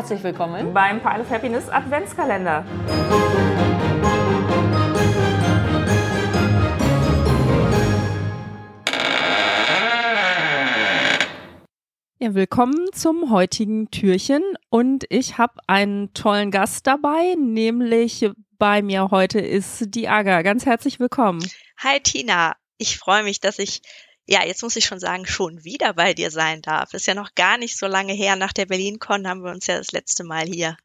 Herzlich 0.00 0.22
willkommen 0.22 0.72
beim 0.72 1.02
Pile 1.02 1.20
of 1.20 1.28
Happiness 1.28 1.68
Adventskalender. 1.68 2.64
Ja, 12.18 12.34
willkommen 12.34 12.86
zum 12.94 13.30
heutigen 13.30 13.90
Türchen 13.90 14.42
und 14.70 15.04
ich 15.10 15.36
habe 15.36 15.60
einen 15.66 16.14
tollen 16.14 16.50
Gast 16.50 16.86
dabei, 16.86 17.34
nämlich 17.38 18.30
bei 18.58 18.80
mir 18.80 19.10
heute 19.10 19.38
ist 19.38 19.94
die 19.94 20.08
Aga. 20.08 20.40
Ganz 20.40 20.64
herzlich 20.64 20.98
willkommen. 20.98 21.44
Hi 21.76 22.00
Tina, 22.00 22.56
ich 22.78 22.96
freue 22.96 23.22
mich, 23.22 23.40
dass 23.40 23.58
ich 23.58 23.82
ja, 24.26 24.44
jetzt 24.44 24.62
muss 24.62 24.76
ich 24.76 24.84
schon 24.84 25.00
sagen, 25.00 25.26
schon 25.26 25.64
wieder 25.64 25.94
bei 25.94 26.14
dir 26.14 26.30
sein 26.30 26.62
darf. 26.62 26.94
Ist 26.94 27.06
ja 27.06 27.14
noch 27.14 27.34
gar 27.34 27.58
nicht 27.58 27.76
so 27.76 27.86
lange 27.86 28.12
her. 28.12 28.36
Nach 28.36 28.52
der 28.52 28.66
BerlinCon 28.66 29.26
haben 29.26 29.42
wir 29.42 29.50
uns 29.50 29.66
ja 29.66 29.78
das 29.78 29.92
letzte 29.92 30.24
Mal 30.24 30.46
hier 30.46 30.76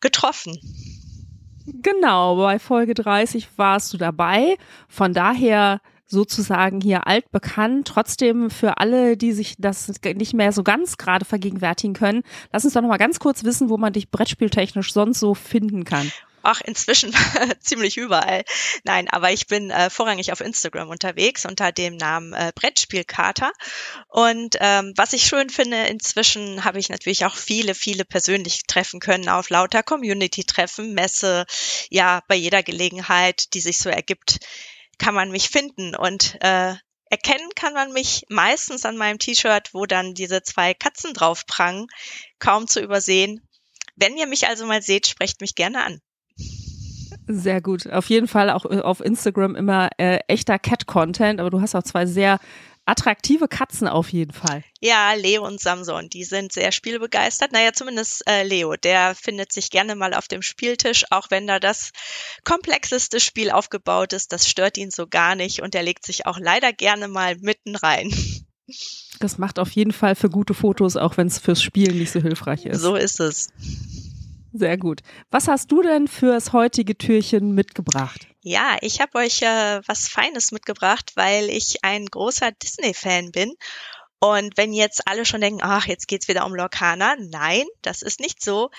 getroffen. 0.00 0.58
Genau, 1.66 2.36
bei 2.36 2.58
Folge 2.58 2.94
30 2.94 3.48
warst 3.56 3.92
du 3.92 3.96
dabei. 3.96 4.56
Von 4.88 5.14
daher 5.14 5.80
sozusagen 6.06 6.80
hier 6.80 7.06
altbekannt. 7.06 7.88
Trotzdem 7.88 8.50
für 8.50 8.78
alle, 8.78 9.16
die 9.16 9.32
sich 9.32 9.54
das 9.58 9.90
nicht 10.04 10.34
mehr 10.34 10.52
so 10.52 10.62
ganz 10.62 10.98
gerade 10.98 11.24
vergegenwärtigen 11.24 11.94
können, 11.94 12.22
lass 12.52 12.64
uns 12.64 12.74
doch 12.74 12.82
noch 12.82 12.88
mal 12.88 12.98
ganz 12.98 13.18
kurz 13.18 13.44
wissen, 13.44 13.70
wo 13.70 13.78
man 13.78 13.92
dich 13.92 14.10
brettspieltechnisch 14.10 14.92
sonst 14.92 15.20
so 15.20 15.34
finden 15.34 15.84
kann. 15.84 16.10
Ach, 16.46 16.60
inzwischen 16.60 17.16
ziemlich 17.60 17.96
überall. 17.96 18.44
Nein, 18.84 19.08
aber 19.08 19.32
ich 19.32 19.46
bin 19.46 19.70
äh, 19.70 19.88
vorrangig 19.88 20.30
auf 20.30 20.42
Instagram 20.42 20.90
unterwegs 20.90 21.46
unter 21.46 21.72
dem 21.72 21.96
Namen 21.96 22.34
äh, 22.34 22.52
Brettspielkater. 22.54 23.50
Und 24.08 24.56
ähm, 24.60 24.92
was 24.94 25.14
ich 25.14 25.24
schön 25.24 25.48
finde, 25.48 25.86
inzwischen 25.86 26.62
habe 26.64 26.78
ich 26.78 26.90
natürlich 26.90 27.24
auch 27.24 27.34
viele, 27.34 27.74
viele 27.74 28.04
persönlich 28.04 28.64
treffen 28.66 29.00
können 29.00 29.30
auf 29.30 29.48
lauter 29.48 29.82
Community-Treffen, 29.82 30.92
Messe, 30.92 31.46
ja, 31.88 32.22
bei 32.28 32.34
jeder 32.34 32.62
Gelegenheit, 32.62 33.54
die 33.54 33.62
sich 33.62 33.78
so 33.78 33.88
ergibt, 33.88 34.40
kann 34.98 35.14
man 35.14 35.30
mich 35.30 35.48
finden. 35.48 35.96
Und 35.96 36.36
äh, 36.42 36.74
erkennen 37.08 37.48
kann 37.56 37.72
man 37.72 37.90
mich 37.94 38.26
meistens 38.28 38.84
an 38.84 38.98
meinem 38.98 39.18
T-Shirt, 39.18 39.72
wo 39.72 39.86
dann 39.86 40.12
diese 40.12 40.42
zwei 40.42 40.74
Katzen 40.74 41.14
drauf 41.14 41.46
prangen, 41.46 41.86
kaum 42.38 42.68
zu 42.68 42.80
übersehen. 42.80 43.48
Wenn 43.96 44.18
ihr 44.18 44.26
mich 44.26 44.46
also 44.46 44.66
mal 44.66 44.82
seht, 44.82 45.06
sprecht 45.06 45.40
mich 45.40 45.54
gerne 45.54 45.82
an. 45.84 46.02
Sehr 47.26 47.60
gut. 47.60 47.90
Auf 47.90 48.08
jeden 48.10 48.28
Fall 48.28 48.50
auch 48.50 48.66
äh, 48.66 48.80
auf 48.80 49.00
Instagram 49.00 49.56
immer 49.56 49.90
äh, 49.98 50.18
echter 50.28 50.58
Cat-Content, 50.58 51.40
aber 51.40 51.50
du 51.50 51.60
hast 51.60 51.74
auch 51.74 51.82
zwei 51.82 52.06
sehr 52.06 52.38
attraktive 52.86 53.48
Katzen 53.48 53.88
auf 53.88 54.10
jeden 54.10 54.32
Fall. 54.32 54.62
Ja, 54.80 55.14
Leo 55.14 55.46
und 55.46 55.60
Samson, 55.60 56.10
die 56.10 56.24
sind 56.24 56.52
sehr 56.52 56.70
spielbegeistert. 56.70 57.52
Naja, 57.52 57.72
zumindest 57.72 58.28
äh, 58.28 58.42
Leo, 58.42 58.76
der 58.76 59.14
findet 59.14 59.52
sich 59.52 59.70
gerne 59.70 59.94
mal 59.94 60.12
auf 60.12 60.28
dem 60.28 60.42
Spieltisch, 60.42 61.04
auch 61.10 61.30
wenn 61.30 61.46
da 61.46 61.58
das 61.58 61.92
komplexeste 62.44 63.20
Spiel 63.20 63.50
aufgebaut 63.50 64.12
ist. 64.12 64.32
Das 64.32 64.48
stört 64.48 64.76
ihn 64.76 64.90
so 64.90 65.06
gar 65.06 65.34
nicht 65.34 65.62
und 65.62 65.74
er 65.74 65.82
legt 65.82 66.04
sich 66.04 66.26
auch 66.26 66.38
leider 66.38 66.72
gerne 66.72 67.08
mal 67.08 67.36
mitten 67.40 67.76
rein. 67.76 68.12
Das 69.20 69.38
macht 69.38 69.58
auf 69.58 69.70
jeden 69.70 69.92
Fall 69.92 70.14
für 70.14 70.30
gute 70.30 70.54
Fotos, 70.54 70.96
auch 70.96 71.16
wenn 71.16 71.26
es 71.26 71.38
fürs 71.38 71.62
Spielen 71.62 71.98
nicht 71.98 72.12
so 72.12 72.20
hilfreich 72.20 72.66
ist. 72.66 72.80
So 72.80 72.96
ist 72.96 73.20
es. 73.20 73.48
Sehr 74.56 74.78
gut. 74.78 75.00
Was 75.32 75.48
hast 75.48 75.72
du 75.72 75.82
denn 75.82 76.06
fürs 76.06 76.52
heutige 76.52 76.96
Türchen 76.96 77.54
mitgebracht? 77.54 78.28
Ja, 78.40 78.76
ich 78.82 79.00
habe 79.00 79.18
euch 79.18 79.42
äh, 79.42 79.80
was 79.84 80.06
Feines 80.06 80.52
mitgebracht, 80.52 81.10
weil 81.16 81.50
ich 81.50 81.82
ein 81.82 82.06
großer 82.06 82.52
Disney-Fan 82.52 83.32
bin. 83.32 83.52
Und 84.20 84.56
wenn 84.56 84.72
jetzt 84.72 85.08
alle 85.08 85.24
schon 85.26 85.40
denken, 85.40 85.58
ach, 85.60 85.86
jetzt 85.86 86.06
geht's 86.06 86.28
wieder 86.28 86.46
um 86.46 86.54
Lorcaner, 86.54 87.16
nein, 87.18 87.64
das 87.82 88.00
ist 88.00 88.20
nicht 88.20 88.44
so. 88.44 88.70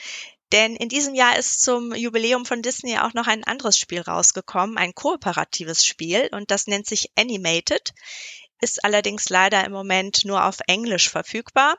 Denn 0.53 0.77
in 0.77 0.87
diesem 0.87 1.13
Jahr 1.13 1.37
ist 1.37 1.61
zum 1.61 1.93
Jubiläum 1.93 2.45
von 2.45 2.61
Disney 2.61 2.97
auch 2.97 3.13
noch 3.13 3.27
ein 3.27 3.43
anderes 3.43 3.77
Spiel 3.77 3.99
rausgekommen, 3.99 4.77
ein 4.77 4.95
kooperatives 4.95 5.85
Spiel, 5.85 6.29
und 6.31 6.51
das 6.51 6.67
nennt 6.67 6.87
sich 6.87 7.11
Animated, 7.17 7.93
ist 8.61 8.85
allerdings 8.85 9.27
leider 9.27 9.65
im 9.65 9.73
Moment 9.73 10.23
nur 10.23 10.45
auf 10.45 10.59
Englisch 10.67 11.09
verfügbar. 11.09 11.77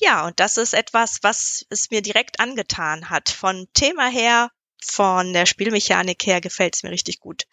Ja, 0.00 0.26
und 0.26 0.40
das 0.40 0.56
ist 0.56 0.72
etwas, 0.72 1.18
was 1.22 1.66
es 1.68 1.90
mir 1.90 2.00
direkt 2.02 2.40
angetan 2.40 3.10
hat. 3.10 3.28
Von 3.28 3.68
Thema 3.74 4.08
her, 4.08 4.50
von 4.82 5.32
der 5.34 5.46
Spielmechanik 5.46 6.24
her 6.26 6.40
gefällt 6.40 6.74
es 6.74 6.82
mir 6.82 6.90
richtig 6.90 7.20
gut. 7.20 7.44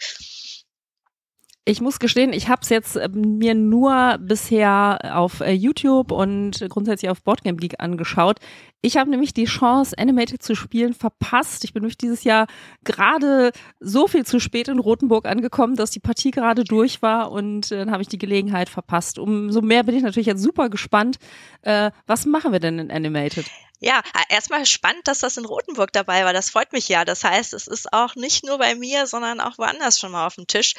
Ich 1.70 1.82
muss 1.82 2.00
gestehen, 2.00 2.32
ich 2.32 2.48
habe 2.48 2.62
es 2.62 2.70
jetzt 2.70 2.96
äh, 2.96 3.10
mir 3.10 3.54
nur 3.54 4.20
bisher 4.22 5.00
auf 5.18 5.42
äh, 5.42 5.52
YouTube 5.52 6.14
und 6.14 6.66
grundsätzlich 6.70 7.12
auf 7.12 7.22
Boardgame 7.22 7.58
Geek 7.58 7.82
angeschaut. 7.82 8.40
Ich 8.82 8.96
habe 8.96 9.10
nämlich 9.10 9.34
die 9.34 9.44
Chance, 9.44 9.94
Animated 9.98 10.42
zu 10.42 10.56
spielen, 10.56 10.94
verpasst. 10.94 11.66
Ich 11.66 11.74
bin 11.74 11.82
nämlich 11.82 11.98
dieses 11.98 12.24
Jahr 12.24 12.48
gerade 12.86 13.52
so 13.82 14.08
viel 14.08 14.26
zu 14.26 14.40
spät 14.40 14.70
in 14.70 14.80
Rothenburg 14.80 15.26
angekommen, 15.28 15.76
dass 15.76 15.92
die 15.92 16.00
Partie 16.00 16.32
gerade 16.32 16.64
durch 16.64 17.02
war 17.02 17.34
und 17.34 17.70
äh, 17.70 17.80
dann 17.80 17.92
habe 17.92 18.02
ich 18.02 18.08
die 18.08 18.18
Gelegenheit 18.18 18.70
verpasst. 18.70 19.20
Umso 19.20 19.62
mehr 19.62 19.84
bin 19.84 19.94
ich 19.94 20.04
natürlich 20.04 20.28
jetzt 20.28 20.42
super 20.42 20.70
gespannt. 20.70 21.18
Äh, 21.64 21.92
was 22.06 22.26
machen 22.26 22.54
wir 22.54 22.62
denn 22.62 22.80
in 22.80 22.92
Animated? 22.92 23.46
Ja, 23.80 24.02
erstmal 24.30 24.66
spannend, 24.66 25.08
dass 25.08 25.20
das 25.20 25.38
in 25.38 25.46
Rothenburg 25.46 25.94
dabei 25.94 26.26
war. 26.26 26.34
Das 26.34 26.50
freut 26.50 26.74
mich 26.74 26.88
ja. 26.88 27.06
Das 27.06 27.24
heißt, 27.24 27.54
es 27.54 27.68
ist 27.68 27.94
auch 27.94 28.16
nicht 28.16 28.44
nur 28.44 28.58
bei 28.58 28.74
mir, 28.74 29.06
sondern 29.06 29.40
auch 29.40 29.60
woanders 29.60 30.00
schon 30.00 30.12
mal 30.12 30.26
auf 30.26 30.36
dem 30.36 30.48
Tisch. 30.48 30.74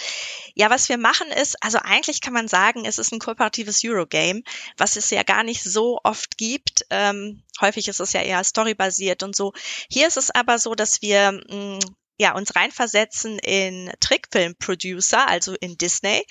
Ja, 0.55 0.69
was 0.69 0.89
wir 0.89 0.99
machen 0.99 1.29
ist, 1.29 1.63
also 1.63 1.79
eigentlich 1.79 2.21
kann 2.21 2.33
man 2.33 2.49
sagen, 2.49 2.85
es 2.85 2.99
ist 2.99 3.13
ein 3.13 3.21
kooperatives 3.21 3.83
Eurogame, 3.85 4.43
was 4.77 4.97
es 4.97 5.11
ja 5.11 5.23
gar 5.23 5.45
nicht 5.45 5.63
so 5.63 6.01
oft 6.03 6.39
gibt. 6.39 6.87
Ähm, 6.91 7.45
häufig 7.61 7.87
ist 7.87 8.01
es 8.01 8.13
ja 8.13 8.23
eher 8.23 8.43
storybasiert 8.43 9.23
und 9.23 9.37
so. 9.37 9.53
Hier 9.89 10.09
ist 10.09 10.17
es 10.17 10.31
aber 10.31 10.59
so, 10.59 10.75
dass 10.75 11.01
wir 11.01 11.33
mh, 11.33 11.55
mm, 11.55 11.79
ja, 12.19 12.35
uns 12.35 12.55
reinversetzen 12.57 13.39
in 13.39 13.91
Trickfilm-Producer, 14.01 15.29
also 15.29 15.55
in 15.55 15.79
Disney 15.79 16.25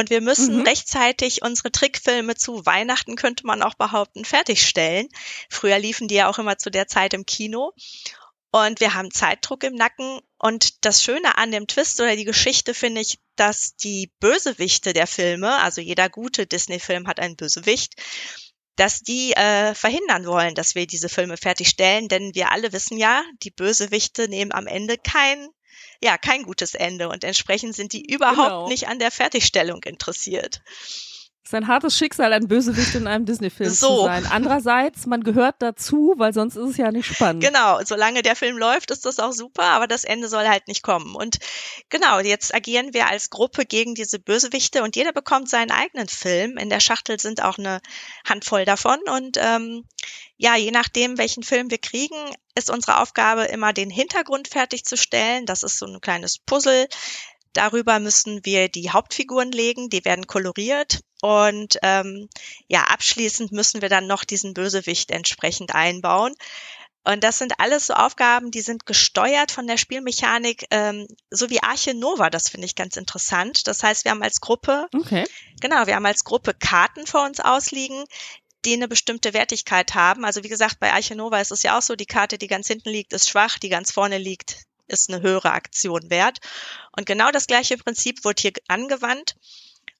und 0.00 0.08
wir 0.08 0.20
müssen 0.22 0.58
mhm. 0.58 0.62
rechtzeitig 0.62 1.42
unsere 1.42 1.70
Trickfilme 1.70 2.34
zu 2.34 2.64
Weihnachten, 2.64 3.16
könnte 3.16 3.46
man 3.46 3.62
auch 3.62 3.74
behaupten, 3.74 4.24
fertigstellen. 4.24 5.08
Früher 5.50 5.78
liefen 5.78 6.08
die 6.08 6.14
ja 6.14 6.28
auch 6.28 6.38
immer 6.38 6.56
zu 6.56 6.70
der 6.70 6.86
Zeit 6.86 7.12
im 7.12 7.26
Kino. 7.26 7.72
Und 8.52 8.80
wir 8.80 8.94
haben 8.94 9.10
Zeitdruck 9.10 9.62
im 9.62 9.74
Nacken. 9.74 10.20
Und 10.38 10.84
das 10.84 11.04
Schöne 11.04 11.36
an 11.36 11.50
dem 11.50 11.66
Twist 11.66 12.00
oder 12.00 12.16
die 12.16 12.24
Geschichte 12.24 12.72
finde 12.72 13.02
ich, 13.02 13.18
dass 13.36 13.76
die 13.76 14.10
Bösewichte 14.20 14.92
der 14.92 15.06
Filme, 15.06 15.56
also 15.56 15.80
jeder 15.80 16.08
gute 16.08 16.46
Disney-Film 16.46 17.06
hat 17.06 17.20
einen 17.20 17.36
Bösewicht, 17.36 17.94
dass 18.76 19.00
die 19.00 19.32
äh, 19.32 19.74
verhindern 19.74 20.26
wollen, 20.26 20.54
dass 20.54 20.74
wir 20.74 20.86
diese 20.86 21.08
Filme 21.08 21.36
fertigstellen. 21.36 22.08
Denn 22.08 22.34
wir 22.34 22.52
alle 22.52 22.72
wissen 22.72 22.96
ja, 22.96 23.22
die 23.42 23.50
Bösewichte 23.50 24.28
nehmen 24.28 24.52
am 24.52 24.66
Ende 24.66 24.96
kein 24.96 25.48
ja 26.02 26.16
kein 26.18 26.42
gutes 26.42 26.74
Ende 26.74 27.08
und 27.08 27.24
entsprechend 27.24 27.74
sind 27.74 27.92
die 27.92 28.10
überhaupt 28.10 28.38
genau. 28.38 28.68
nicht 28.68 28.88
an 28.88 28.98
der 28.98 29.10
Fertigstellung 29.10 29.82
interessiert. 29.84 30.62
Ist 31.50 31.54
ein 31.56 31.66
hartes 31.66 31.98
Schicksal, 31.98 32.32
ein 32.32 32.46
Bösewicht 32.46 32.94
in 32.94 33.08
einem 33.08 33.26
Disney-Film 33.26 33.70
so. 33.70 34.02
zu 34.02 34.04
sein. 34.04 34.24
Andererseits, 34.30 35.06
man 35.06 35.24
gehört 35.24 35.56
dazu, 35.58 36.14
weil 36.16 36.32
sonst 36.32 36.54
ist 36.54 36.70
es 36.70 36.76
ja 36.76 36.92
nicht 36.92 37.12
spannend. 37.12 37.42
Genau, 37.42 37.80
solange 37.84 38.22
der 38.22 38.36
Film 38.36 38.56
läuft, 38.56 38.92
ist 38.92 39.04
das 39.04 39.18
auch 39.18 39.32
super, 39.32 39.64
aber 39.64 39.88
das 39.88 40.04
Ende 40.04 40.28
soll 40.28 40.46
halt 40.46 40.68
nicht 40.68 40.84
kommen. 40.84 41.16
Und 41.16 41.38
genau, 41.88 42.20
jetzt 42.20 42.54
agieren 42.54 42.94
wir 42.94 43.08
als 43.08 43.30
Gruppe 43.30 43.66
gegen 43.66 43.96
diese 43.96 44.20
Bösewichte 44.20 44.84
und 44.84 44.94
jeder 44.94 45.12
bekommt 45.12 45.48
seinen 45.48 45.72
eigenen 45.72 46.06
Film. 46.06 46.56
In 46.56 46.70
der 46.70 46.78
Schachtel 46.78 47.18
sind 47.18 47.42
auch 47.42 47.58
eine 47.58 47.80
Handvoll 48.24 48.64
davon 48.64 49.00
und 49.12 49.36
ähm, 49.36 49.82
ja, 50.36 50.54
je 50.54 50.70
nachdem, 50.70 51.18
welchen 51.18 51.42
Film 51.42 51.68
wir 51.72 51.78
kriegen, 51.78 52.14
ist 52.54 52.70
unsere 52.70 53.00
Aufgabe 53.00 53.46
immer 53.46 53.72
den 53.72 53.90
Hintergrund 53.90 54.46
fertigzustellen. 54.46 55.46
Das 55.46 55.64
ist 55.64 55.80
so 55.80 55.86
ein 55.86 56.00
kleines 56.00 56.38
Puzzle. 56.38 56.86
Darüber 57.52 57.98
müssen 57.98 58.44
wir 58.44 58.68
die 58.68 58.90
Hauptfiguren 58.90 59.50
legen, 59.50 59.90
die 59.90 60.04
werden 60.04 60.26
koloriert 60.26 61.00
und 61.20 61.78
ähm, 61.82 62.28
ja, 62.68 62.84
abschließend 62.84 63.52
müssen 63.52 63.82
wir 63.82 63.88
dann 63.88 64.06
noch 64.06 64.24
diesen 64.24 64.54
Bösewicht 64.54 65.10
entsprechend 65.10 65.74
einbauen. 65.74 66.34
Und 67.02 67.24
das 67.24 67.38
sind 67.38 67.54
alles 67.58 67.86
so 67.86 67.94
Aufgaben, 67.94 68.50
die 68.50 68.60
sind 68.60 68.84
gesteuert 68.84 69.50
von 69.50 69.66
der 69.66 69.78
Spielmechanik, 69.78 70.66
ähm, 70.70 71.06
so 71.30 71.48
wie 71.48 71.62
Arche 71.62 71.94
Nova. 71.94 72.28
Das 72.28 72.50
finde 72.50 72.66
ich 72.66 72.74
ganz 72.74 72.96
interessant. 72.96 73.66
Das 73.66 73.82
heißt, 73.82 74.04
wir 74.04 74.10
haben 74.10 74.22
als 74.22 74.40
Gruppe, 74.40 74.86
okay. 74.94 75.24
genau, 75.60 75.86
wir 75.86 75.96
haben 75.96 76.06
als 76.06 76.24
Gruppe 76.24 76.52
Karten 76.52 77.06
vor 77.06 77.24
uns 77.24 77.40
ausliegen, 77.40 78.04
die 78.66 78.74
eine 78.74 78.86
bestimmte 78.86 79.32
Wertigkeit 79.32 79.94
haben. 79.94 80.26
Also 80.26 80.44
wie 80.44 80.48
gesagt, 80.48 80.78
bei 80.78 80.92
Arche 80.92 81.16
Nova 81.16 81.40
ist 81.40 81.52
es 81.52 81.62
ja 81.62 81.78
auch 81.78 81.82
so, 81.82 81.96
die 81.96 82.06
Karte, 82.06 82.36
die 82.36 82.48
ganz 82.48 82.66
hinten 82.66 82.90
liegt, 82.90 83.14
ist 83.14 83.30
schwach, 83.30 83.58
die 83.58 83.70
ganz 83.70 83.90
vorne 83.90 84.18
liegt, 84.18 84.64
ist 84.90 85.10
eine 85.10 85.22
höhere 85.22 85.52
Aktion 85.52 86.10
wert. 86.10 86.38
Und 86.96 87.06
genau 87.06 87.30
das 87.30 87.46
gleiche 87.46 87.76
Prinzip 87.78 88.24
wird 88.24 88.40
hier 88.40 88.52
angewandt. 88.68 89.36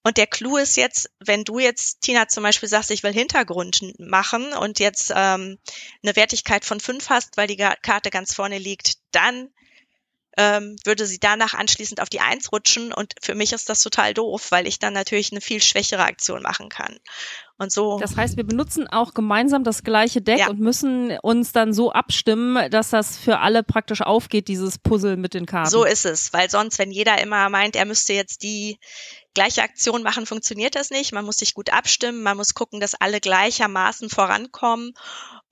Und 0.02 0.16
der 0.16 0.26
Clou 0.26 0.56
ist 0.56 0.76
jetzt, 0.76 1.10
wenn 1.18 1.44
du 1.44 1.58
jetzt, 1.58 2.00
Tina, 2.00 2.26
zum 2.26 2.42
Beispiel 2.42 2.68
sagst, 2.68 2.90
ich 2.90 3.02
will 3.02 3.12
Hintergrund 3.12 3.98
machen 3.98 4.52
und 4.54 4.78
jetzt 4.78 5.12
ähm, 5.14 5.58
eine 6.02 6.16
Wertigkeit 6.16 6.64
von 6.64 6.80
fünf 6.80 7.10
hast, 7.10 7.36
weil 7.36 7.46
die 7.46 7.56
Karte 7.56 8.10
ganz 8.10 8.34
vorne 8.34 8.58
liegt, 8.58 8.94
dann 9.12 9.50
ähm, 10.38 10.76
würde 10.84 11.06
sie 11.06 11.20
danach 11.20 11.52
anschließend 11.54 12.00
auf 12.00 12.08
die 12.08 12.20
Eins 12.20 12.50
rutschen 12.50 12.92
und 12.92 13.14
für 13.20 13.34
mich 13.34 13.52
ist 13.52 13.68
das 13.68 13.82
total 13.82 14.14
doof, 14.14 14.50
weil 14.50 14.66
ich 14.66 14.78
dann 14.78 14.94
natürlich 14.94 15.32
eine 15.32 15.40
viel 15.40 15.60
schwächere 15.60 16.04
Aktion 16.04 16.42
machen 16.42 16.70
kann. 16.70 16.98
Und 17.60 17.70
so. 17.70 17.98
Das 17.98 18.16
heißt, 18.16 18.38
wir 18.38 18.44
benutzen 18.44 18.88
auch 18.88 19.12
gemeinsam 19.12 19.64
das 19.64 19.82
gleiche 19.82 20.22
Deck 20.22 20.38
ja. 20.38 20.48
und 20.48 20.60
müssen 20.60 21.18
uns 21.18 21.52
dann 21.52 21.74
so 21.74 21.92
abstimmen, 21.92 22.70
dass 22.70 22.88
das 22.88 23.18
für 23.18 23.40
alle 23.40 23.62
praktisch 23.62 24.00
aufgeht, 24.00 24.48
dieses 24.48 24.78
Puzzle 24.78 25.18
mit 25.18 25.34
den 25.34 25.44
Karten. 25.44 25.68
So 25.68 25.84
ist 25.84 26.06
es, 26.06 26.32
weil 26.32 26.48
sonst, 26.48 26.78
wenn 26.78 26.90
jeder 26.90 27.20
immer 27.20 27.50
meint, 27.50 27.76
er 27.76 27.84
müsste 27.84 28.14
jetzt 28.14 28.44
die 28.44 28.78
gleiche 29.34 29.62
Aktion 29.62 30.02
machen, 30.02 30.24
funktioniert 30.24 30.74
das 30.74 30.88
nicht. 30.88 31.12
Man 31.12 31.26
muss 31.26 31.36
sich 31.36 31.52
gut 31.52 31.70
abstimmen, 31.70 32.22
man 32.22 32.38
muss 32.38 32.54
gucken, 32.54 32.80
dass 32.80 32.94
alle 32.94 33.20
gleichermaßen 33.20 34.08
vorankommen. 34.08 34.94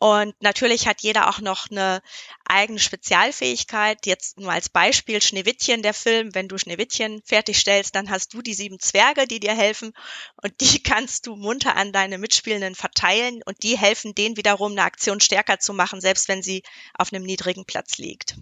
Und 0.01 0.35
natürlich 0.41 0.87
hat 0.87 1.01
jeder 1.01 1.29
auch 1.29 1.41
noch 1.41 1.71
eine 1.71 2.01
eigene 2.45 2.79
Spezialfähigkeit. 2.79 4.07
Jetzt 4.07 4.39
nur 4.39 4.53
als 4.53 4.69
Beispiel 4.69 5.21
Schneewittchen, 5.21 5.83
der 5.83 5.95
Film. 5.95 6.35
Wenn 6.35 6.47
du 6.47 6.57
Schneewittchen 6.57 7.21
fertigstellst, 7.25 7.95
dann 7.97 8.09
hast 8.09 8.33
du 8.33 8.41
die 8.41 8.55
sieben 8.55 8.79
Zwerge, 8.79 9.27
die 9.27 9.41
dir 9.41 9.55
helfen. 9.55 9.93
Und 10.41 10.61
die 10.61 10.83
kannst 10.83 11.27
du 11.27 11.35
munter 11.35 11.77
an 11.77 11.93
deine 11.99 12.19
Mitspielenden 12.19 12.75
verteilen. 12.75 13.41
Und 13.45 13.63
die 13.63 13.77
helfen 13.77 14.15
denen 14.15 14.37
wiederum, 14.37 14.73
eine 14.73 14.83
Aktion 14.83 15.21
stärker 15.21 15.59
zu 15.59 15.73
machen, 15.73 16.01
selbst 16.01 16.29
wenn 16.29 16.43
sie 16.43 16.63
auf 16.95 17.13
einem 17.13 17.25
niedrigen 17.25 17.65
Platz 17.65 17.99
liegt. 17.99 18.37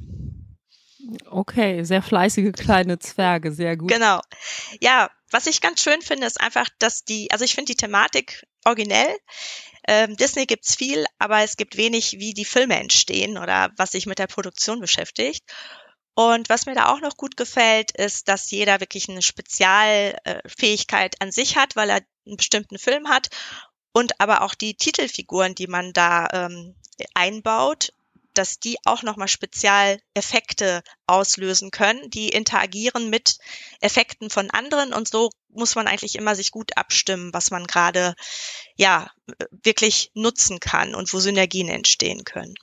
Okay, 1.30 1.84
sehr 1.84 2.02
fleißige 2.02 2.52
kleine 2.52 2.98
Zwerge, 2.98 3.52
sehr 3.52 3.76
gut. 3.76 3.90
Genau. 3.90 4.20
Ja, 4.80 5.10
was 5.30 5.46
ich 5.46 5.60
ganz 5.60 5.80
schön 5.80 6.02
finde, 6.02 6.26
ist 6.26 6.40
einfach, 6.40 6.68
dass 6.78 7.04
die, 7.04 7.30
also 7.30 7.44
ich 7.44 7.54
finde 7.54 7.72
die 7.72 7.76
Thematik 7.76 8.44
originell. 8.64 9.16
Ähm, 9.88 10.16
Disney 10.16 10.46
gibt's 10.46 10.74
viel, 10.74 11.04
aber 11.18 11.42
es 11.42 11.56
gibt 11.56 11.76
wenig, 11.76 12.16
wie 12.18 12.34
die 12.34 12.44
Filme 12.44 12.76
entstehen 12.78 13.38
oder 13.38 13.70
was 13.76 13.92
sich 13.92 14.06
mit 14.06 14.18
der 14.18 14.26
Produktion 14.26 14.80
beschäftigt. 14.80 15.44
Und 16.18 16.48
was 16.48 16.64
mir 16.64 16.74
da 16.74 16.88
auch 16.88 17.00
noch 17.00 17.18
gut 17.18 17.36
gefällt, 17.36 17.90
ist, 17.90 18.28
dass 18.28 18.50
jeder 18.50 18.80
wirklich 18.80 19.10
eine 19.10 19.20
Spezialfähigkeit 19.20 21.20
an 21.20 21.30
sich 21.30 21.56
hat, 21.56 21.76
weil 21.76 21.90
er 21.90 22.00
einen 22.26 22.38
bestimmten 22.38 22.78
Film 22.78 23.10
hat 23.10 23.28
und 23.92 24.18
aber 24.18 24.40
auch 24.40 24.54
die 24.54 24.74
Titelfiguren, 24.74 25.54
die 25.54 25.66
man 25.66 25.92
da 25.92 26.26
ähm, 26.32 26.74
einbaut, 27.12 27.92
dass 28.32 28.58
die 28.58 28.78
auch 28.86 29.02
nochmal 29.02 29.28
Spezialeffekte 29.28 30.82
auslösen 31.06 31.70
können, 31.70 32.08
die 32.08 32.30
interagieren 32.30 33.10
mit 33.10 33.36
Effekten 33.80 34.30
von 34.30 34.50
anderen 34.50 34.94
und 34.94 35.08
so 35.08 35.28
muss 35.50 35.74
man 35.74 35.86
eigentlich 35.86 36.16
immer 36.16 36.34
sich 36.34 36.50
gut 36.50 36.78
abstimmen, 36.78 37.34
was 37.34 37.50
man 37.50 37.66
gerade 37.66 38.14
ja 38.76 39.10
wirklich 39.50 40.12
nutzen 40.14 40.60
kann 40.60 40.94
und 40.94 41.12
wo 41.12 41.20
Synergien 41.20 41.68
entstehen 41.68 42.24
können. 42.24 42.54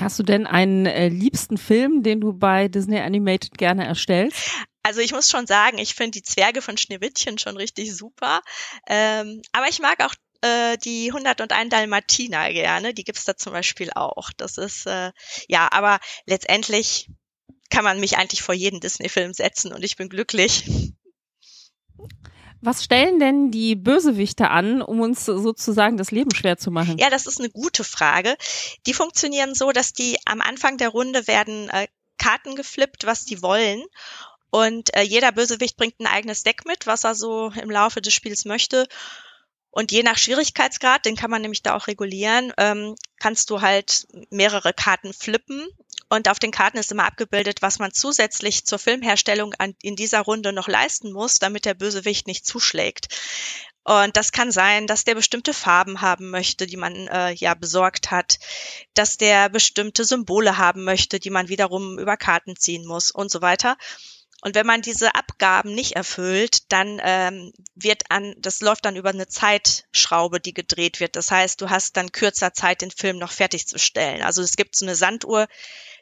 Hast 0.00 0.18
du 0.18 0.22
denn 0.22 0.46
einen 0.46 0.86
äh, 0.86 1.08
liebsten 1.08 1.58
Film, 1.58 2.02
den 2.02 2.20
du 2.20 2.32
bei 2.32 2.68
Disney 2.68 2.98
Animated 2.98 3.56
gerne 3.56 3.86
erstellst? 3.86 4.50
Also 4.82 5.00
ich 5.00 5.12
muss 5.12 5.30
schon 5.30 5.46
sagen, 5.46 5.78
ich 5.78 5.94
finde 5.94 6.12
die 6.12 6.22
Zwerge 6.22 6.62
von 6.62 6.76
Schneewittchen 6.76 7.38
schon 7.38 7.56
richtig 7.56 7.94
super. 7.94 8.40
Ähm, 8.86 9.42
aber 9.52 9.68
ich 9.68 9.80
mag 9.80 10.02
auch 10.04 10.14
äh, 10.42 10.78
die 10.78 11.08
101 11.08 11.70
Dalmatiner 11.70 12.50
gerne. 12.52 12.94
Die 12.94 13.04
gibt's 13.04 13.24
da 13.24 13.36
zum 13.36 13.52
Beispiel 13.52 13.90
auch. 13.94 14.30
Das 14.36 14.56
ist, 14.58 14.86
äh, 14.86 15.12
ja, 15.48 15.68
aber 15.70 16.00
letztendlich 16.26 17.08
kann 17.70 17.84
man 17.84 18.00
mich 18.00 18.16
eigentlich 18.16 18.42
vor 18.42 18.54
jeden 18.54 18.80
Disney-Film 18.80 19.32
setzen 19.32 19.72
und 19.72 19.84
ich 19.84 19.96
bin 19.96 20.08
glücklich. 20.08 20.64
Was 22.62 22.84
stellen 22.84 23.18
denn 23.18 23.50
die 23.50 23.74
Bösewichte 23.74 24.50
an, 24.50 24.82
um 24.82 25.00
uns 25.00 25.24
sozusagen 25.24 25.96
das 25.96 26.10
Leben 26.10 26.34
schwer 26.34 26.58
zu 26.58 26.70
machen? 26.70 26.98
Ja, 26.98 27.08
das 27.08 27.26
ist 27.26 27.38
eine 27.38 27.50
gute 27.50 27.84
Frage. 27.84 28.36
Die 28.86 28.92
funktionieren 28.92 29.54
so, 29.54 29.72
dass 29.72 29.92
die 29.92 30.18
am 30.26 30.40
Anfang 30.40 30.76
der 30.76 30.90
Runde 30.90 31.26
werden 31.26 31.70
äh, 31.70 31.88
Karten 32.18 32.56
geflippt, 32.56 33.06
was 33.06 33.24
die 33.24 33.42
wollen. 33.42 33.82
Und 34.50 34.94
äh, 34.94 35.02
jeder 35.02 35.32
Bösewicht 35.32 35.76
bringt 35.76 35.98
ein 36.00 36.06
eigenes 36.06 36.42
Deck 36.42 36.66
mit, 36.66 36.86
was 36.86 37.04
er 37.04 37.14
so 37.14 37.50
im 37.60 37.70
Laufe 37.70 38.02
des 38.02 38.12
Spiels 38.12 38.44
möchte. 38.44 38.86
Und 39.70 39.92
je 39.92 40.02
nach 40.02 40.18
Schwierigkeitsgrad, 40.18 41.06
den 41.06 41.16
kann 41.16 41.30
man 41.30 41.42
nämlich 41.42 41.62
da 41.62 41.76
auch 41.76 41.86
regulieren, 41.86 42.52
ähm, 42.58 42.96
kannst 43.20 43.50
du 43.50 43.60
halt 43.60 44.06
mehrere 44.30 44.72
Karten 44.72 45.12
flippen. 45.12 45.68
Und 46.10 46.28
auf 46.28 46.40
den 46.40 46.50
Karten 46.50 46.76
ist 46.76 46.90
immer 46.90 47.06
abgebildet, 47.06 47.62
was 47.62 47.78
man 47.78 47.92
zusätzlich 47.92 48.66
zur 48.66 48.80
Filmherstellung 48.80 49.54
an, 49.54 49.76
in 49.80 49.94
dieser 49.94 50.20
Runde 50.20 50.52
noch 50.52 50.66
leisten 50.66 51.12
muss, 51.12 51.38
damit 51.38 51.64
der 51.64 51.74
Bösewicht 51.74 52.26
nicht 52.26 52.44
zuschlägt. 52.44 53.06
Und 53.84 54.16
das 54.16 54.32
kann 54.32 54.50
sein, 54.50 54.88
dass 54.88 55.04
der 55.04 55.14
bestimmte 55.14 55.54
Farben 55.54 56.00
haben 56.00 56.30
möchte, 56.30 56.66
die 56.66 56.76
man 56.76 57.06
äh, 57.06 57.30
ja 57.30 57.54
besorgt 57.54 58.10
hat, 58.10 58.38
dass 58.94 59.18
der 59.18 59.48
bestimmte 59.48 60.04
Symbole 60.04 60.58
haben 60.58 60.82
möchte, 60.82 61.20
die 61.20 61.30
man 61.30 61.48
wiederum 61.48 61.98
über 61.98 62.16
Karten 62.16 62.56
ziehen 62.56 62.84
muss 62.84 63.12
und 63.12 63.30
so 63.30 63.40
weiter. 63.40 63.76
Und 64.42 64.54
wenn 64.54 64.66
man 64.66 64.82
diese 64.82 65.14
Abgaben 65.14 65.74
nicht 65.74 65.92
erfüllt, 65.92 66.72
dann 66.72 67.00
ähm, 67.04 67.52
wird 67.74 68.04
an, 68.10 68.34
das 68.38 68.60
läuft 68.60 68.84
dann 68.84 68.96
über 68.96 69.10
eine 69.10 69.28
Zeitschraube, 69.28 70.40
die 70.40 70.54
gedreht 70.54 70.98
wird. 70.98 71.14
Das 71.14 71.30
heißt, 71.30 71.60
du 71.60 71.70
hast 71.70 71.96
dann 71.96 72.10
kürzer 72.10 72.54
Zeit, 72.54 72.80
den 72.80 72.90
Film 72.90 73.18
noch 73.18 73.32
fertigzustellen. 73.32 74.22
Also 74.22 74.42
es 74.42 74.56
gibt 74.56 74.76
so 74.76 74.86
eine 74.86 74.96
Sanduhr, 74.96 75.46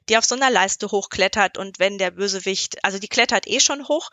die 0.09 0.17
auf 0.17 0.25
so 0.25 0.35
einer 0.35 0.51
Leiste 0.51 0.91
hochklettert 0.91 1.59
und 1.59 1.79
wenn 1.79 1.99
der 1.99 2.11
Bösewicht, 2.11 2.85
also 2.85 2.99
die 2.99 3.09
klettert 3.09 3.47
eh 3.47 3.61
schon 3.61 3.89
hoch, 3.89 4.11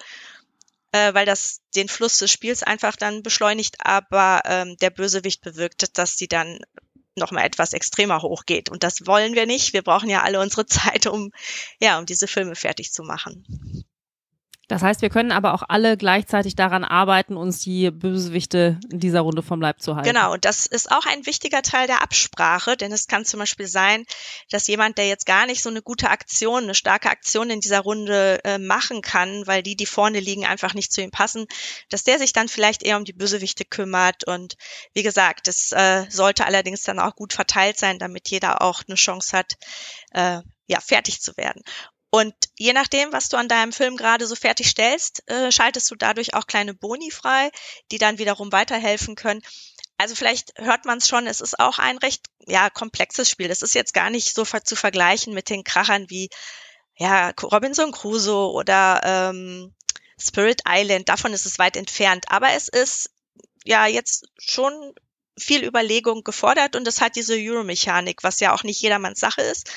äh, 0.91 1.13
weil 1.13 1.25
das 1.25 1.61
den 1.75 1.89
Fluss 1.89 2.17
des 2.17 2.31
Spiels 2.31 2.63
einfach 2.63 2.95
dann 2.95 3.23
beschleunigt, 3.23 3.77
aber 3.79 4.41
ähm, 4.45 4.77
der 4.77 4.89
Bösewicht 4.89 5.41
bewirkt, 5.41 5.97
dass 5.97 6.17
sie 6.17 6.27
dann 6.27 6.59
noch 7.17 7.31
mal 7.31 7.43
etwas 7.43 7.73
extremer 7.73 8.21
hochgeht. 8.21 8.69
Und 8.69 8.83
das 8.83 9.05
wollen 9.07 9.35
wir 9.35 9.45
nicht. 9.45 9.73
Wir 9.73 9.81
brauchen 9.81 10.09
ja 10.09 10.23
alle 10.23 10.39
unsere 10.39 10.65
Zeit, 10.65 11.07
um, 11.07 11.31
ja, 11.79 11.97
um 11.97 12.05
diese 12.05 12.27
Filme 12.27 12.55
fertig 12.55 12.91
zu 12.91 13.03
machen. 13.03 13.45
Das 14.67 14.81
heißt, 14.81 15.01
wir 15.01 15.09
können 15.09 15.31
aber 15.31 15.53
auch 15.53 15.63
alle 15.67 15.97
gleichzeitig 15.97 16.55
daran 16.55 16.83
arbeiten, 16.83 17.37
uns 17.37 17.59
die 17.59 17.91
Bösewichte 17.91 18.79
in 18.89 18.99
dieser 18.99 19.21
Runde 19.21 19.43
vom 19.43 19.61
Leib 19.61 19.81
zu 19.81 19.95
halten. 19.95 20.07
Genau, 20.07 20.33
und 20.33 20.45
das 20.45 20.65
ist 20.65 20.91
auch 20.91 21.05
ein 21.05 21.25
wichtiger 21.25 21.61
Teil 21.61 21.87
der 21.87 22.01
Absprache, 22.01 22.75
denn 22.75 22.91
es 22.91 23.07
kann 23.07 23.25
zum 23.25 23.39
Beispiel 23.39 23.67
sein, 23.67 24.05
dass 24.49 24.67
jemand, 24.67 24.97
der 24.97 25.07
jetzt 25.07 25.25
gar 25.25 25.45
nicht 25.45 25.61
so 25.61 25.69
eine 25.69 25.81
gute 25.81 26.09
Aktion, 26.09 26.63
eine 26.63 26.75
starke 26.75 27.09
Aktion 27.09 27.49
in 27.49 27.59
dieser 27.59 27.81
Runde 27.81 28.39
äh, 28.43 28.57
machen 28.57 29.01
kann, 29.01 29.45
weil 29.45 29.61
die, 29.61 29.75
die 29.75 29.85
vorne 29.85 30.19
liegen, 30.19 30.45
einfach 30.45 30.73
nicht 30.73 30.91
zu 30.91 31.01
ihm 31.01 31.11
passen, 31.11 31.45
dass 31.89 32.03
der 32.03 32.17
sich 32.17 32.33
dann 32.33 32.47
vielleicht 32.47 32.83
eher 32.83 32.97
um 32.97 33.05
die 33.05 33.13
Bösewichte 33.13 33.65
kümmert. 33.65 34.27
Und 34.27 34.55
wie 34.93 35.03
gesagt, 35.03 35.47
das 35.47 35.71
äh, 35.71 36.05
sollte 36.09 36.45
allerdings 36.45 36.83
dann 36.83 36.99
auch 36.99 37.15
gut 37.15 37.33
verteilt 37.33 37.77
sein, 37.77 37.99
damit 37.99 38.29
jeder 38.29 38.61
auch 38.61 38.81
eine 38.87 38.95
Chance 38.95 39.37
hat, 39.37 39.53
äh, 40.11 40.41
ja, 40.67 40.79
fertig 40.79 41.21
zu 41.21 41.37
werden. 41.37 41.61
Und 42.15 42.33
je 42.57 42.71
nachdem, 42.71 43.11
was 43.11 43.27
du 43.27 43.35
an 43.35 43.49
deinem 43.49 43.73
Film 43.73 43.97
gerade 43.97 44.25
so 44.25 44.37
fertigstellst, 44.37 45.29
äh, 45.29 45.51
schaltest 45.51 45.91
du 45.91 45.95
dadurch 45.95 46.33
auch 46.33 46.47
kleine 46.47 46.73
Boni 46.73 47.11
frei, 47.11 47.51
die 47.91 47.97
dann 47.97 48.19
wiederum 48.19 48.53
weiterhelfen 48.53 49.15
können. 49.15 49.41
Also 49.97 50.15
vielleicht 50.15 50.53
hört 50.57 50.85
man 50.85 50.99
es 50.99 51.09
schon, 51.09 51.27
es 51.27 51.41
ist 51.41 51.59
auch 51.59 51.77
ein 51.77 51.97
recht 51.97 52.27
ja 52.39 52.69
komplexes 52.69 53.29
Spiel. 53.29 53.51
Es 53.51 53.61
ist 53.61 53.75
jetzt 53.75 53.93
gar 53.93 54.09
nicht 54.09 54.33
so 54.33 54.45
zu 54.45 54.77
vergleichen 54.77 55.33
mit 55.33 55.49
den 55.49 55.65
Krachern 55.65 56.09
wie 56.09 56.29
ja 56.95 57.33
Robinson 57.43 57.91
Crusoe 57.91 58.53
oder 58.53 59.01
ähm, 59.03 59.75
Spirit 60.17 60.61
Island. 60.65 61.09
Davon 61.09 61.33
ist 61.33 61.45
es 61.45 61.59
weit 61.59 61.75
entfernt. 61.75 62.27
Aber 62.29 62.51
es 62.53 62.69
ist 62.69 63.09
ja 63.65 63.87
jetzt 63.87 64.29
schon 64.37 64.93
viel 65.37 65.65
Überlegung 65.65 66.23
gefordert 66.23 66.77
und 66.77 66.87
es 66.87 67.01
hat 67.01 67.17
diese 67.17 67.35
Euro-Mechanik, 67.35 68.23
was 68.23 68.39
ja 68.39 68.53
auch 68.53 68.63
nicht 68.63 68.81
jedermanns 68.81 69.19
Sache 69.19 69.41
ist 69.41 69.69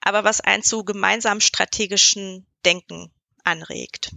aber 0.00 0.24
was 0.24 0.40
einen 0.40 0.62
zu 0.62 0.84
gemeinsamen 0.84 1.40
strategischen 1.40 2.46
Denken 2.64 3.12
anregt. 3.44 4.10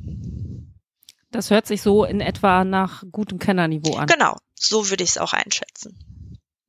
Das 1.31 1.51
hört 1.51 1.67
sich 1.67 1.81
so 1.81 2.05
in 2.05 2.21
etwa 2.21 2.63
nach 2.63 3.03
gutem 3.11 3.39
Kennerniveau 3.39 3.95
an. 3.95 4.07
Genau, 4.07 4.37
so 4.55 4.89
würde 4.89 5.03
ich 5.03 5.11
es 5.11 5.17
auch 5.17 5.33
einschätzen. 5.33 5.97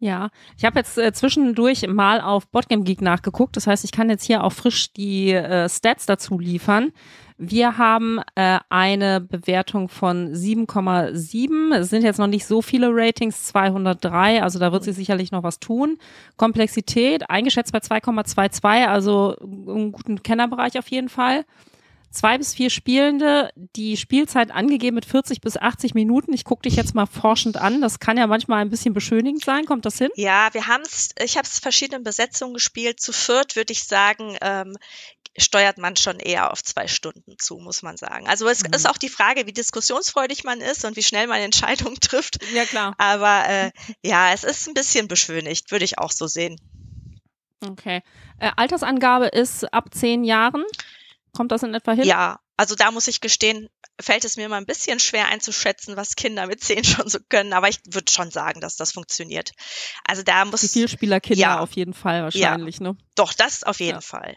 Ja, 0.00 0.30
ich 0.56 0.64
habe 0.64 0.78
jetzt 0.78 0.96
äh, 0.96 1.12
zwischendurch 1.12 1.84
mal 1.88 2.20
auf 2.20 2.46
Botgame 2.48 2.84
Geek 2.84 3.02
nachgeguckt. 3.02 3.56
Das 3.56 3.66
heißt, 3.66 3.84
ich 3.84 3.90
kann 3.90 4.08
jetzt 4.08 4.24
hier 4.24 4.44
auch 4.44 4.52
frisch 4.52 4.92
die 4.92 5.32
äh, 5.32 5.68
Stats 5.68 6.06
dazu 6.06 6.38
liefern. 6.38 6.92
Wir 7.36 7.78
haben 7.78 8.20
äh, 8.36 8.58
eine 8.68 9.20
Bewertung 9.20 9.88
von 9.88 10.32
7,7. 10.34 11.74
Es 11.74 11.90
sind 11.90 12.02
jetzt 12.02 12.18
noch 12.18 12.28
nicht 12.28 12.46
so 12.46 12.62
viele 12.62 12.90
Ratings, 12.90 13.44
203, 13.44 14.42
also 14.42 14.58
da 14.58 14.72
wird 14.72 14.84
sich 14.84 14.96
sicherlich 14.96 15.32
noch 15.32 15.42
was 15.44 15.60
tun. 15.60 15.98
Komplexität 16.36 17.28
eingeschätzt 17.30 17.72
bei 17.72 17.78
2,22, 17.78 18.86
also 18.86 19.36
im 19.40 19.92
guten 19.92 20.22
Kennerbereich 20.22 20.78
auf 20.78 20.88
jeden 20.88 21.08
Fall 21.08 21.44
zwei 22.10 22.38
bis 22.38 22.54
vier 22.54 22.70
Spielende, 22.70 23.50
die 23.56 23.96
Spielzeit 23.96 24.50
angegeben 24.50 24.94
mit 24.94 25.04
40 25.04 25.40
bis 25.40 25.56
80 25.56 25.94
Minuten. 25.94 26.32
Ich 26.32 26.44
gucke 26.44 26.62
dich 26.62 26.76
jetzt 26.76 26.94
mal 26.94 27.06
forschend 27.06 27.56
an. 27.56 27.80
Das 27.80 27.98
kann 27.98 28.16
ja 28.16 28.26
manchmal 28.26 28.60
ein 28.60 28.70
bisschen 28.70 28.94
beschönigend 28.94 29.44
sein. 29.44 29.66
Kommt 29.66 29.84
das 29.86 29.98
hin? 29.98 30.10
Ja, 30.16 30.48
wir 30.52 30.66
haben 30.66 30.82
es, 30.82 31.10
ich 31.22 31.36
habe 31.36 31.46
es 31.46 31.58
verschiedene 31.58 32.00
Besetzungen 32.00 32.54
gespielt. 32.54 33.00
Zu 33.00 33.12
viert 33.12 33.56
würde 33.56 33.72
ich 33.72 33.84
sagen, 33.84 34.36
ähm, 34.40 34.76
steuert 35.36 35.78
man 35.78 35.96
schon 35.96 36.18
eher 36.18 36.52
auf 36.52 36.62
zwei 36.62 36.88
Stunden 36.88 37.38
zu, 37.38 37.58
muss 37.58 37.82
man 37.82 37.96
sagen. 37.96 38.28
Also 38.28 38.48
es 38.48 38.62
mhm. 38.62 38.72
ist 38.74 38.88
auch 38.88 38.98
die 38.98 39.08
Frage, 39.08 39.46
wie 39.46 39.52
diskussionsfreudig 39.52 40.44
man 40.44 40.60
ist 40.60 40.84
und 40.84 40.96
wie 40.96 41.02
schnell 41.02 41.26
man 41.26 41.40
Entscheidungen 41.40 41.96
trifft. 42.00 42.38
Ja, 42.52 42.64
klar. 42.64 42.94
Aber 42.98 43.48
äh, 43.48 43.70
ja, 44.02 44.32
es 44.32 44.44
ist 44.44 44.68
ein 44.68 44.74
bisschen 44.74 45.08
beschönigt, 45.08 45.70
würde 45.70 45.84
ich 45.84 45.98
auch 45.98 46.12
so 46.12 46.26
sehen. 46.26 46.60
Okay. 47.64 48.02
Äh, 48.38 48.52
Altersangabe 48.56 49.26
ist 49.26 49.72
ab 49.72 49.92
zehn 49.92 50.24
Jahren. 50.24 50.64
Kommt 51.38 51.52
das 51.52 51.62
in 51.62 51.72
etwa 51.72 51.92
hin? 51.92 52.02
Ja, 52.02 52.40
also 52.56 52.74
da 52.74 52.90
muss 52.90 53.06
ich 53.06 53.20
gestehen, 53.20 53.68
fällt 54.00 54.24
es 54.24 54.36
mir 54.36 54.46
immer 54.46 54.56
ein 54.56 54.66
bisschen 54.66 54.98
schwer 54.98 55.28
einzuschätzen, 55.28 55.96
was 55.96 56.16
Kinder 56.16 56.48
mit 56.48 56.64
zehn 56.64 56.82
schon 56.84 57.08
so 57.08 57.20
können, 57.28 57.52
aber 57.52 57.68
ich 57.68 57.78
würde 57.86 58.10
schon 58.10 58.32
sagen, 58.32 58.60
dass 58.60 58.74
das 58.74 58.90
funktioniert. 58.90 59.52
Also 60.04 60.24
da 60.24 60.44
muss. 60.44 60.62
Die 60.62 60.68
Vielspielerkinder 60.68 61.40
ja, 61.40 61.60
auf 61.60 61.70
jeden 61.74 61.94
Fall 61.94 62.24
wahrscheinlich, 62.24 62.80
ja, 62.80 62.88
ne? 62.88 62.96
Doch, 63.14 63.32
das 63.34 63.62
auf 63.62 63.78
jeden 63.78 63.98
ja. 63.98 64.00
Fall. 64.00 64.36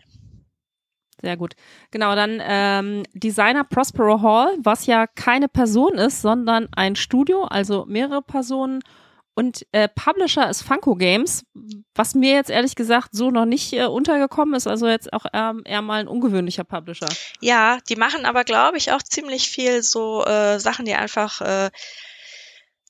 Sehr 1.23 1.37
gut. 1.37 1.55
Genau, 1.89 2.13
dann 2.13 2.39
ähm, 2.39 3.03
Designer 3.13 3.63
Prospero 3.63 4.21
Hall, 4.21 4.55
was 4.59 4.85
ja 4.85 5.07
keine 5.07 5.49
Person 5.49 5.95
ist, 5.95 6.21
sondern 6.21 6.69
ein 6.75 6.95
Studio, 6.95 7.45
also 7.45 7.85
mehrere 7.87 8.21
Personen. 8.21 8.83
Und 9.33 9.65
äh, 9.71 9.87
Publisher 9.87 10.49
ist 10.49 10.61
Funko 10.61 10.95
Games, 10.95 11.45
was 11.95 12.15
mir 12.15 12.33
jetzt 12.33 12.49
ehrlich 12.49 12.75
gesagt 12.75 13.09
so 13.13 13.31
noch 13.31 13.45
nicht 13.45 13.71
äh, 13.73 13.85
untergekommen 13.85 14.55
ist. 14.55 14.67
Also 14.67 14.87
jetzt 14.87 15.13
auch 15.13 15.25
ähm, 15.33 15.61
eher 15.65 15.81
mal 15.81 16.01
ein 16.01 16.07
ungewöhnlicher 16.07 16.65
Publisher. 16.65 17.07
Ja, 17.39 17.77
die 17.87 17.95
machen 17.95 18.25
aber, 18.25 18.43
glaube 18.43 18.77
ich, 18.77 18.91
auch 18.91 19.01
ziemlich 19.01 19.49
viel 19.49 19.83
so 19.83 20.25
äh, 20.25 20.59
Sachen, 20.59 20.85
die 20.85 20.95
einfach, 20.95 21.39
äh, 21.41 21.71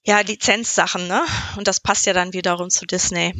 ja, 0.04 0.20
Lizenzsachen, 0.22 1.08
ne? 1.08 1.22
Und 1.58 1.68
das 1.68 1.80
passt 1.80 2.08
ja 2.08 2.14
dann 2.14 2.34
wiederum 2.34 2.72
zu 2.72 2.88
Disney. 2.88 3.34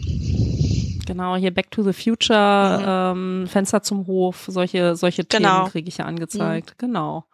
Genau, 1.08 1.36
hier 1.36 1.52
Back 1.52 1.72
to 1.72 1.84
the 1.84 1.94
Future, 1.94 3.14
mhm. 3.16 3.44
ähm, 3.44 3.48
Fenster 3.48 3.82
zum 3.82 4.06
Hof, 4.06 4.46
solche, 4.48 4.96
solche 4.96 5.26
genau. 5.26 5.58
Themen 5.58 5.72
kriege 5.72 5.90
ich 5.90 5.98
ja 5.98 6.06
angezeigt. 6.06 6.72
Mhm. 6.72 6.76
Genau. 6.78 7.26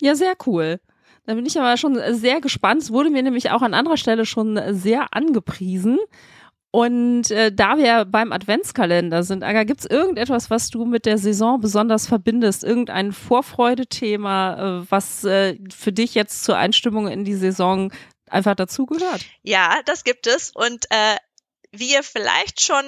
Ja, 0.00 0.14
sehr 0.14 0.34
cool. 0.46 0.80
Da 1.24 1.34
bin 1.34 1.46
ich 1.46 1.58
aber 1.58 1.76
schon 1.76 2.00
sehr 2.14 2.40
gespannt. 2.40 2.82
Es 2.82 2.92
wurde 2.92 3.10
mir 3.10 3.22
nämlich 3.22 3.50
auch 3.50 3.62
an 3.62 3.74
anderer 3.74 3.96
Stelle 3.96 4.26
schon 4.26 4.60
sehr 4.74 5.14
angepriesen. 5.14 5.98
Und 6.72 7.30
äh, 7.30 7.52
da 7.52 7.76
wir 7.76 8.06
beim 8.06 8.32
Adventskalender 8.32 9.22
sind, 9.24 9.44
Aga, 9.44 9.64
gibt 9.64 9.80
es 9.80 9.86
irgendetwas, 9.86 10.48
was 10.48 10.70
du 10.70 10.86
mit 10.86 11.04
der 11.04 11.18
Saison 11.18 11.60
besonders 11.60 12.06
verbindest? 12.06 12.64
Irgendein 12.64 13.12
Vorfreudethema, 13.12 14.80
äh, 14.80 14.90
was 14.90 15.22
äh, 15.24 15.58
für 15.70 15.92
dich 15.92 16.14
jetzt 16.14 16.44
zur 16.44 16.56
Einstimmung 16.56 17.08
in 17.08 17.24
die 17.24 17.34
Saison 17.34 17.92
einfach 18.26 18.54
dazugehört? 18.54 19.20
Ja, 19.42 19.82
das 19.84 20.02
gibt 20.02 20.26
es. 20.26 20.50
Und 20.50 20.86
äh, 20.90 21.16
wie 21.72 21.92
ihr 21.92 22.02
vielleicht 22.02 22.62
schon 22.62 22.84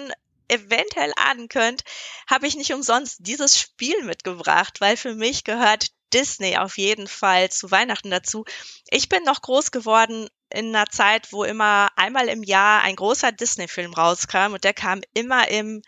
eventuell 0.48 1.12
ahnen 1.16 1.48
könnt, 1.48 1.84
habe 2.26 2.46
ich 2.46 2.56
nicht 2.56 2.72
umsonst 2.72 3.18
dieses 3.20 3.60
Spiel 3.60 4.02
mitgebracht, 4.04 4.80
weil 4.80 4.96
für 4.96 5.14
mich 5.14 5.44
gehört 5.44 5.88
Disney 6.14 6.56
auf 6.56 6.78
jeden 6.78 7.08
Fall 7.08 7.50
zu 7.50 7.70
Weihnachten 7.70 8.10
dazu. 8.10 8.44
Ich 8.88 9.08
bin 9.08 9.24
noch 9.24 9.42
groß 9.42 9.72
geworden 9.72 10.28
in 10.50 10.74
einer 10.74 10.86
Zeit, 10.86 11.32
wo 11.32 11.44
immer 11.44 11.88
einmal 11.96 12.28
im 12.28 12.42
Jahr 12.42 12.82
ein 12.82 12.96
großer 12.96 13.32
Disney-Film 13.32 13.92
rauskam 13.92 14.52
und 14.52 14.64
der 14.64 14.74
kam 14.74 15.00
immer 15.12 15.48
im 15.48 15.82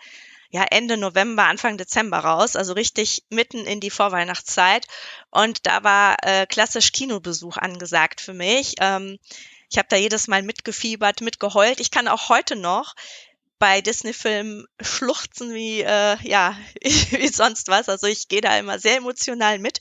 ja, 0.51 0.65
Ende 0.71 0.97
November, 0.97 1.45
Anfang 1.45 1.77
Dezember 1.77 2.19
raus, 2.19 2.57
also 2.57 2.73
richtig 2.73 3.25
mitten 3.31 3.67
in 3.67 3.81
die 3.81 3.91
Vorweihnachtszeit. 3.91 4.87
Und 5.31 5.67
da 5.67 5.85
war 5.85 6.17
äh, 6.23 6.47
klassisch 6.47 6.93
Kinobesuch 6.93 7.57
angesagt 7.57 8.21
für 8.21 8.33
mich. 8.33 8.75
Ähm, 8.81 9.19
ich 9.71 9.79
habe 9.79 9.89
da 9.91 9.97
jedes 9.97 10.29
Mal 10.29 10.43
mitgefiebert, 10.43 11.21
mitgeheult. 11.21 11.81
Ich 11.81 11.91
kann 11.91 12.09
auch 12.09 12.29
heute 12.29 12.57
noch 12.57 12.95
bei 13.59 13.81
Disney-Filmen 13.81 14.67
schluchzen 14.81 15.55
wie, 15.55 15.81
äh, 15.81 16.17
ja, 16.23 16.57
wie 16.83 17.29
sonst 17.29 17.69
was. 17.69 17.89
Also 17.89 18.07
ich 18.07 18.29
gehe 18.29 18.41
da 18.41 18.57
immer 18.59 18.79
sehr 18.79 18.97
emotional 18.97 19.59
mit. 19.59 19.81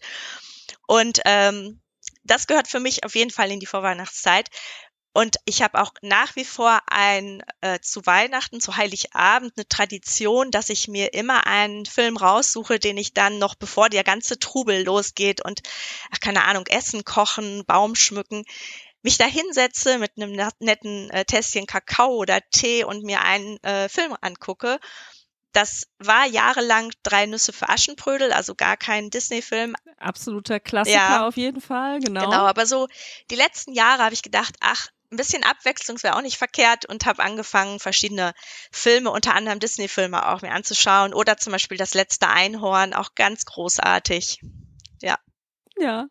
Und 0.87 1.19
ähm, 1.25 1.81
das 2.23 2.47
gehört 2.47 2.67
für 2.67 2.79
mich 2.79 3.03
auf 3.03 3.15
jeden 3.15 3.31
Fall 3.31 3.51
in 3.51 3.59
die 3.59 3.65
Vorweihnachtszeit. 3.65 4.49
Und 5.17 5.37
ich 5.45 5.61
habe 5.61 5.81
auch 5.81 5.93
nach 6.01 6.35
wie 6.35 6.43
vor 6.43 6.81
ein 6.87 7.41
äh, 7.61 7.79
zu 7.79 8.05
Weihnachten, 8.05 8.59
zu 8.59 8.75
Heiligabend 8.75 9.53
eine 9.55 9.65
Tradition, 9.65 10.51
dass 10.51 10.69
ich 10.69 10.89
mir 10.89 11.13
immer 11.13 11.47
einen 11.47 11.85
Film 11.85 12.17
raussuche, 12.17 12.79
den 12.79 12.97
ich 12.97 13.13
dann 13.13 13.39
noch, 13.39 13.55
bevor 13.55 13.87
der 13.87 14.03
ganze 14.03 14.39
Trubel 14.39 14.83
losgeht 14.83 15.39
und, 15.39 15.61
ach, 16.11 16.19
keine 16.19 16.43
Ahnung, 16.43 16.67
Essen 16.67 17.05
kochen, 17.05 17.63
Baum 17.65 17.95
schmücken, 17.95 18.43
mich 19.05 19.19
da 19.19 19.25
hinsetze 19.25 19.99
mit 19.99 20.13
einem 20.17 20.31
netten 20.59 21.11
äh, 21.11 21.25
Tässchen 21.25 21.67
Kakao 21.67 22.15
oder 22.15 22.39
Tee 22.49 22.83
und 22.83 23.03
mir 23.03 23.21
einen 23.21 23.63
äh, 23.63 23.87
Film 23.87 24.15
angucke. 24.19 24.79
Das 25.51 25.85
war 25.99 26.25
jahrelang 26.25 26.91
Drei 27.03 27.27
Nüsse 27.27 27.53
für 27.53 27.69
Aschenbrödel, 27.69 28.33
also 28.33 28.55
gar 28.55 28.77
kein 28.77 29.11
Disney-Film. 29.11 29.75
Absoluter 29.99 30.59
Klassiker 30.59 30.97
ja, 30.97 31.27
auf 31.27 31.37
jeden 31.37 31.61
Fall, 31.61 31.99
genau. 31.99 32.25
Genau, 32.25 32.45
aber 32.47 32.65
so 32.65 32.87
die 33.29 33.35
letzten 33.35 33.73
Jahre 33.73 34.03
habe 34.03 34.15
ich 34.15 34.23
gedacht, 34.23 34.55
ach, 34.59 34.87
ein 35.11 35.17
bisschen 35.17 35.43
Abwechslung 35.43 36.01
wäre 36.01 36.15
auch 36.15 36.23
nicht 36.23 36.37
verkehrt 36.37 36.87
und 36.87 37.05
habe 37.05 37.21
angefangen, 37.21 37.79
verschiedene 37.79 38.33
Filme, 38.71 39.11
unter 39.11 39.35
anderem 39.35 39.59
Disney-Filme 39.59 40.27
auch 40.27 40.41
mir 40.41 40.51
anzuschauen 40.51 41.13
oder 41.13 41.37
zum 41.37 41.53
Beispiel 41.53 41.77
Das 41.77 41.93
letzte 41.93 42.27
Einhorn, 42.27 42.95
auch 42.95 43.13
ganz 43.13 43.45
großartig. 43.45 44.39
Ja. 44.99 45.19
Ja, 45.77 46.07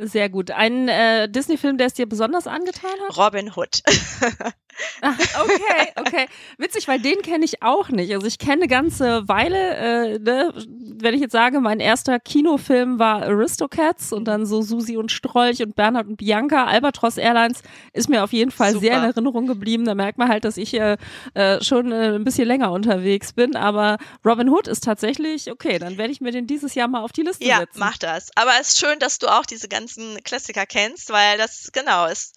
sehr 0.00 0.28
gut. 0.28 0.50
Ein 0.50 0.88
äh, 0.88 1.28
Disney-Film, 1.28 1.78
der 1.78 1.88
es 1.88 1.94
dir 1.94 2.08
besonders 2.08 2.46
angetan 2.46 2.90
hat? 3.08 3.16
Robin 3.16 3.52
Hood. 3.54 3.82
Okay, 5.02 5.92
okay. 5.96 6.26
Witzig, 6.58 6.88
weil 6.88 7.00
den 7.00 7.22
kenne 7.22 7.44
ich 7.44 7.62
auch 7.62 7.88
nicht. 7.88 8.12
Also 8.12 8.26
ich 8.26 8.38
kenne 8.38 8.62
eine 8.62 8.68
ganze 8.68 9.28
Weile, 9.28 9.76
äh, 9.76 10.18
ne, 10.18 10.52
wenn 10.56 11.14
ich 11.14 11.20
jetzt 11.20 11.32
sage, 11.32 11.60
mein 11.60 11.80
erster 11.80 12.18
Kinofilm 12.18 12.98
war 12.98 13.22
Aristocats 13.22 14.12
und 14.12 14.24
dann 14.24 14.46
so 14.46 14.62
Susi 14.62 14.96
und 14.96 15.12
Strolch 15.12 15.62
und 15.62 15.76
Bernhard 15.76 16.06
und 16.06 16.16
Bianca. 16.16 16.64
Albatross 16.64 17.16
Airlines 17.16 17.62
ist 17.92 18.08
mir 18.08 18.24
auf 18.24 18.32
jeden 18.32 18.50
Fall 18.50 18.72
Super. 18.72 18.86
sehr 18.86 18.98
in 18.98 19.04
Erinnerung 19.04 19.46
geblieben. 19.46 19.84
Da 19.84 19.94
merkt 19.94 20.18
man 20.18 20.28
halt, 20.28 20.44
dass 20.44 20.56
ich 20.56 20.74
äh, 20.74 20.96
äh, 21.34 21.62
schon 21.62 21.92
äh, 21.92 22.14
ein 22.14 22.24
bisschen 22.24 22.48
länger 22.48 22.72
unterwegs 22.72 23.32
bin. 23.32 23.56
Aber 23.56 23.98
Robin 24.24 24.48
Hood 24.48 24.68
ist 24.68 24.84
tatsächlich, 24.84 25.50
okay, 25.50 25.78
dann 25.78 25.98
werde 25.98 26.12
ich 26.12 26.20
mir 26.20 26.32
den 26.32 26.46
dieses 26.46 26.74
Jahr 26.74 26.88
mal 26.88 27.02
auf 27.02 27.12
die 27.12 27.22
Liste 27.22 27.44
ja, 27.44 27.58
setzen. 27.58 27.78
Ja, 27.78 27.84
mach 27.86 27.98
das. 27.98 28.30
Aber 28.34 28.52
es 28.60 28.68
ist 28.68 28.78
schön, 28.78 28.98
dass 28.98 29.18
du 29.18 29.28
auch 29.28 29.46
diese 29.46 29.68
ganzen 29.68 30.22
Klassiker 30.24 30.66
kennst, 30.66 31.10
weil 31.10 31.38
das, 31.38 31.70
genau, 31.72 32.06
ist 32.06 32.34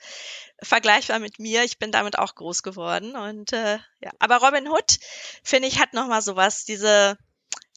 vergleichbar 0.64 1.20
mit 1.20 1.40
mir. 1.40 1.64
Ich 1.64 1.80
bin 1.80 1.92
damit 1.92 2.18
auch 2.18 2.36
groß 2.36 2.64
geworden 2.64 3.16
und 3.16 3.54
äh, 3.54 3.78
ja. 4.02 4.12
Aber 4.20 4.38
Robin 4.38 4.68
Hood 4.68 5.00
finde 5.44 5.68
ich 5.68 5.80
hat 5.80 5.94
noch 5.94 6.08
mal 6.08 6.22
sowas. 6.22 6.66
Diese 6.66 7.18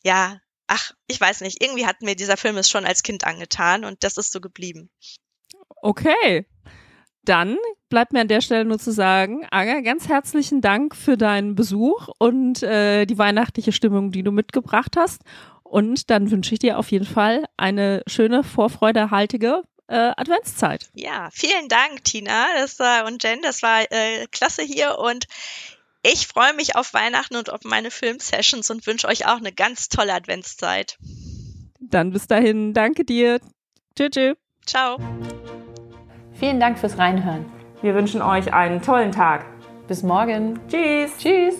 ja, 0.02 0.38
ach, 0.66 0.92
ich 1.06 1.20
weiß 1.20 1.42
nicht. 1.42 1.62
Irgendwie 1.62 1.86
hat 1.86 2.02
mir 2.02 2.16
dieser 2.16 2.36
Film 2.36 2.56
es 2.56 2.68
schon 2.68 2.84
als 2.84 3.02
Kind 3.02 3.24
angetan 3.24 3.84
und 3.84 4.02
das 4.04 4.16
ist 4.16 4.32
so 4.32 4.40
geblieben. 4.40 4.90
Okay. 5.82 6.46
Dann 7.24 7.56
bleibt 7.88 8.12
mir 8.12 8.20
an 8.20 8.28
der 8.28 8.40
Stelle 8.40 8.64
nur 8.64 8.80
zu 8.80 8.90
sagen, 8.90 9.46
Aga, 9.50 9.80
ganz 9.80 10.08
herzlichen 10.08 10.60
Dank 10.60 10.96
für 10.96 11.16
deinen 11.16 11.54
Besuch 11.54 12.08
und 12.18 12.62
äh, 12.64 13.06
die 13.06 13.18
weihnachtliche 13.18 13.70
Stimmung, 13.70 14.10
die 14.10 14.24
du 14.24 14.32
mitgebracht 14.32 14.96
hast. 14.96 15.22
Und 15.62 16.10
dann 16.10 16.30
wünsche 16.30 16.54
ich 16.54 16.58
dir 16.58 16.78
auf 16.78 16.90
jeden 16.90 17.06
Fall 17.06 17.44
eine 17.56 18.02
schöne, 18.06 18.42
vorfreudehaltige 18.42 19.62
äh, 19.92 20.12
Adventszeit. 20.16 20.90
Ja, 20.94 21.28
vielen 21.32 21.68
Dank, 21.68 22.02
Tina 22.04 22.46
das 22.56 22.78
war, 22.78 23.06
und 23.06 23.22
Jen. 23.22 23.42
Das 23.42 23.62
war 23.62 23.82
äh, 23.90 24.26
klasse 24.32 24.62
hier 24.62 24.99
und 24.99 25.26
ich 26.02 26.26
freue 26.26 26.54
mich 26.54 26.75
auf 26.75 26.94
Weihnachten 26.94 27.37
und 27.37 27.50
auf 27.50 27.61
meine 27.64 27.90
Filmsessions 27.90 28.70
und 28.70 28.87
wünsche 28.87 29.06
euch 29.06 29.26
auch 29.26 29.37
eine 29.37 29.52
ganz 29.52 29.88
tolle 29.88 30.14
Adventszeit. 30.14 30.99
Dann 31.78 32.11
bis 32.11 32.26
dahin, 32.26 32.72
danke 32.72 33.04
dir. 33.04 33.38
Tschüss. 33.94 34.11
tschüss. 34.11 34.37
Ciao. 34.66 34.96
Vielen 36.32 36.58
Dank 36.58 36.78
fürs 36.78 36.96
Reinhören. 36.96 37.44
Wir 37.82 37.94
wünschen 37.94 38.22
euch 38.22 38.52
einen 38.52 38.80
tollen 38.80 39.12
Tag. 39.12 39.44
Bis 39.87 40.02
morgen. 40.02 40.58
Tschüss. 40.68 41.11
Tschüss. 41.18 41.56